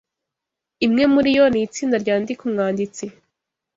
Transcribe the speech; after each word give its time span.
Imwe 0.85 1.03
muriyo 1.13 1.43
ni 1.49 1.59
itsinda 1.65 1.95
ryandika 2.03 2.41
umwanditsi 2.47 3.05